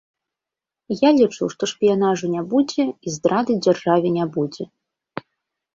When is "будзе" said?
2.55-2.83, 4.39-4.63